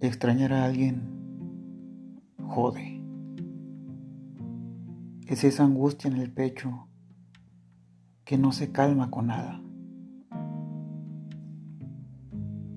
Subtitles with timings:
[0.00, 1.02] Extrañar a alguien
[2.38, 3.02] jode.
[5.26, 6.86] Es esa angustia en el pecho
[8.24, 9.60] que no se calma con nada.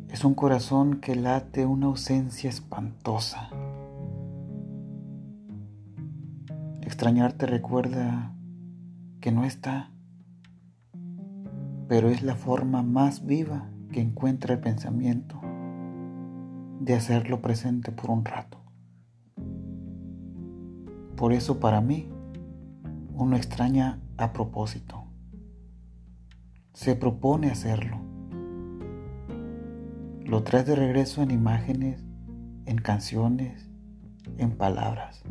[0.10, 3.52] Es un corazón que late una ausencia espantosa.
[6.82, 8.36] Extrañar te recuerda
[9.20, 9.92] que no está,
[11.88, 15.51] pero es la forma más viva que encuentra el pensamiento
[16.82, 18.58] de hacerlo presente por un rato.
[21.16, 22.10] Por eso para mí,
[23.14, 25.04] uno extraña a propósito.
[26.74, 28.00] Se propone hacerlo.
[30.26, 32.04] Lo traes de regreso en imágenes,
[32.66, 33.70] en canciones,
[34.40, 35.22] en palabras.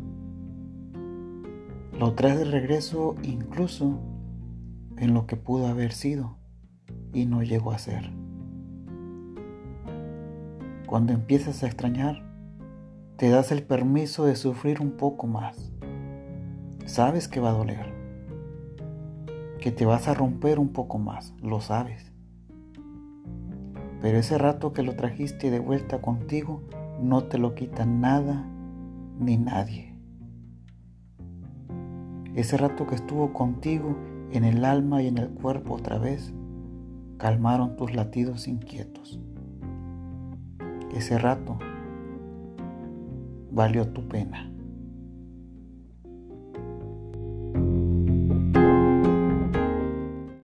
[1.99, 3.99] Lo traes de regreso incluso
[4.95, 6.37] en lo que pudo haber sido
[7.11, 8.20] y no llegó a ser.
[10.91, 12.21] Cuando empiezas a extrañar,
[13.15, 15.71] te das el permiso de sufrir un poco más.
[16.85, 17.93] Sabes que va a doler,
[19.61, 22.11] que te vas a romper un poco más, lo sabes.
[24.01, 26.61] Pero ese rato que lo trajiste de vuelta contigo
[27.01, 28.45] no te lo quita nada
[29.17, 29.95] ni nadie.
[32.35, 33.95] Ese rato que estuvo contigo
[34.33, 36.33] en el alma y en el cuerpo otra vez,
[37.17, 39.21] calmaron tus latidos inquietos
[40.93, 41.57] ese rato
[43.51, 44.50] valió tu pena.